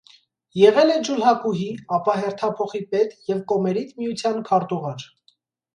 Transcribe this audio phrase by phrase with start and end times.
[0.59, 1.67] Եղել է ջուլհակուհի,
[1.99, 5.09] ապա հերթափոխի պետ և կոմերիտմիության քարտուղար։